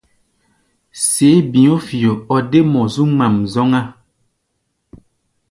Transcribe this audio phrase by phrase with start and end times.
[1.07, 3.81] Séé bi̧ɔ̧́-fio o dé mɔ zu ŋmaʼm zɔ́ŋá.